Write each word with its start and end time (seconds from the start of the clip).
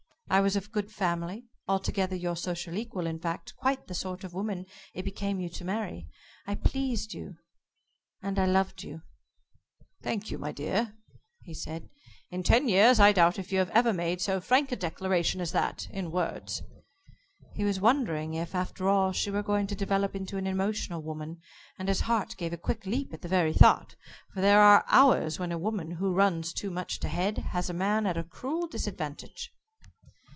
I 0.33 0.39
was 0.39 0.55
of 0.55 0.71
good 0.71 0.89
family 0.93 1.47
altogether 1.67 2.15
your 2.15 2.37
social 2.37 2.77
equal, 2.77 3.05
in 3.05 3.19
fact, 3.19 3.53
quite 3.57 3.87
the 3.87 3.93
sort 3.93 4.23
of 4.23 4.33
woman 4.33 4.65
it 4.93 5.03
became 5.03 5.41
you 5.41 5.49
to 5.49 5.65
marry. 5.65 6.07
I 6.47 6.55
pleased 6.55 7.13
you 7.13 7.35
and 8.23 8.39
I 8.39 8.45
loved 8.45 8.81
you." 8.81 9.01
"Thank 10.01 10.31
you, 10.31 10.37
my 10.37 10.53
dear," 10.53 10.95
he 11.41 11.53
said. 11.53 11.89
"In 12.29 12.43
ten 12.43 12.69
years, 12.69 12.97
I 12.97 13.11
doubt 13.11 13.39
if 13.39 13.51
you 13.51 13.59
have 13.59 13.71
ever 13.71 13.91
made 13.91 14.21
so 14.21 14.39
frank 14.39 14.71
a 14.71 14.77
declaration 14.77 15.41
as 15.41 15.51
that 15.51 15.89
in 15.89 16.11
words." 16.11 16.61
He 17.53 17.65
was 17.65 17.81
wondering, 17.81 18.33
if, 18.33 18.55
after 18.55 18.87
all, 18.87 19.11
she 19.11 19.31
were 19.31 19.43
going 19.43 19.67
to 19.67 19.75
develop 19.75 20.15
into 20.15 20.37
an 20.37 20.47
emotional 20.47 21.01
woman, 21.01 21.41
and 21.77 21.89
his 21.89 21.99
heart 22.07 22.37
gave 22.37 22.53
a 22.53 22.57
quick 22.65 22.85
leap 22.85 23.13
at 23.13 23.21
the 23.21 23.27
very 23.27 23.51
thought 23.51 23.97
for 24.33 24.39
there 24.39 24.61
are 24.61 24.85
hours 24.87 25.39
when 25.39 25.51
a 25.51 25.59
woman 25.59 25.91
who 25.91 26.13
runs 26.13 26.53
too 26.53 26.71
much 26.71 27.01
to 27.01 27.09
head 27.09 27.37
has 27.49 27.69
a 27.69 27.73
man 27.73 28.05
at 28.07 28.15
a 28.15 28.23
cruel 28.23 28.65
disadvantage. 28.67 29.51